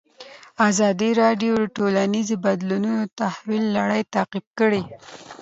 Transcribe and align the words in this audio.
ازادي 0.69 1.09
راډیو 1.21 1.53
د 1.59 1.63
ټولنیز 1.77 2.29
بدلون 2.45 2.85
د 3.01 3.03
تحول 3.19 3.63
لړۍ 3.77 4.01
تعقیب 4.13 4.45
کړې. 4.59 4.83